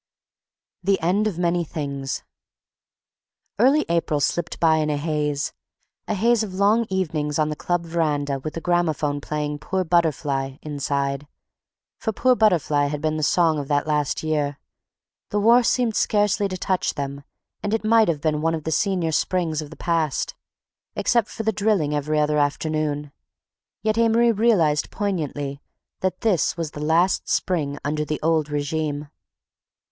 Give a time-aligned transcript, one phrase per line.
[0.81, 2.23] THE END OF MANY THINGS
[3.59, 8.39] Early April slipped by in a haze—a haze of long evenings on the club veranda
[8.39, 11.27] with the graphophone playing "Poor Butterfly" inside...
[11.99, 14.57] for "Poor Butterfly" had been the song of that last year.
[15.29, 17.23] The war seemed scarcely to touch them
[17.61, 20.33] and it might have been one of the senior springs of the past,
[20.95, 23.11] except for the drilling every other afternoon,
[23.83, 25.61] yet Amory realized poignantly
[25.99, 29.07] that this was the last spring under the old regime.